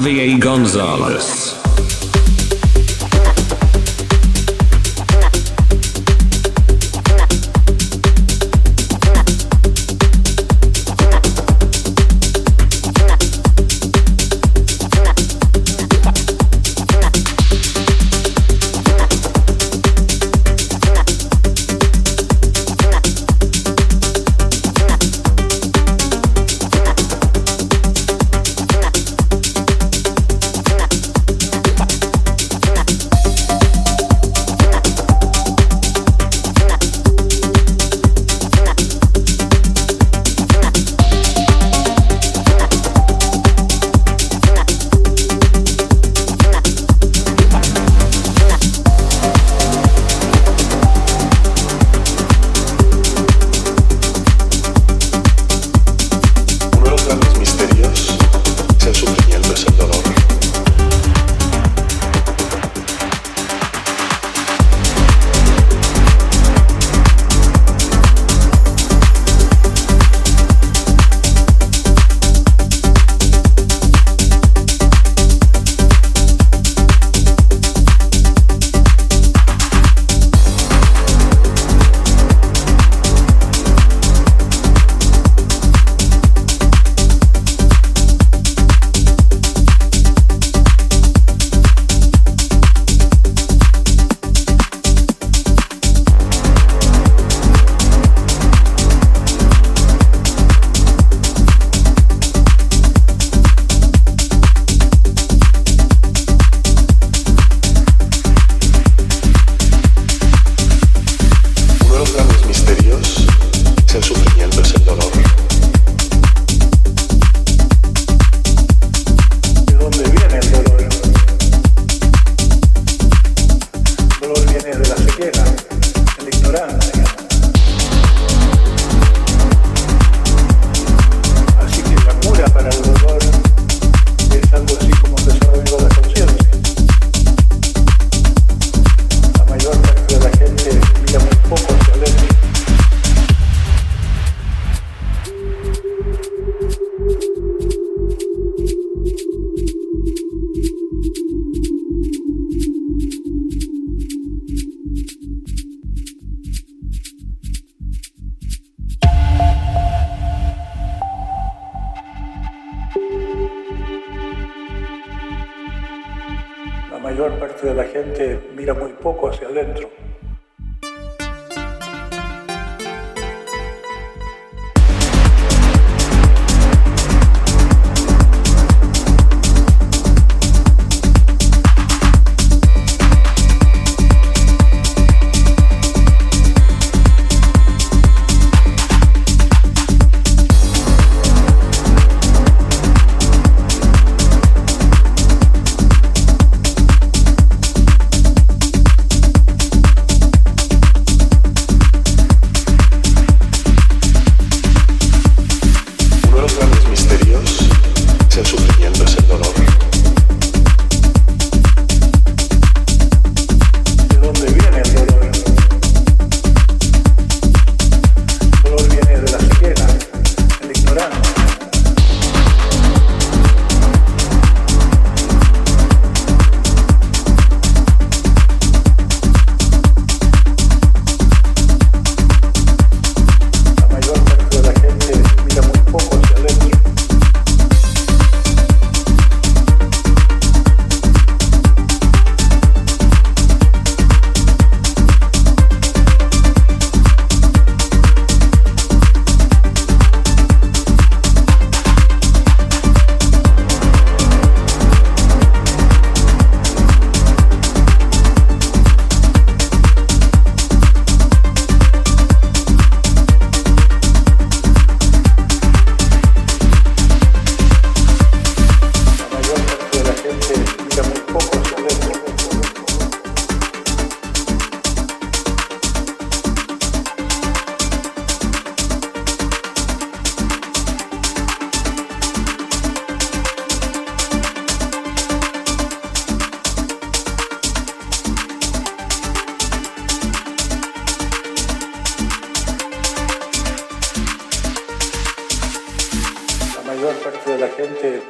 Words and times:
Javier 0.00 0.38
Gonzalez. 0.40 1.39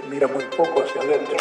Mira 0.09 0.27
muy 0.27 0.45
poco 0.57 0.83
hacia 0.83 1.03
adentro. 1.03 1.37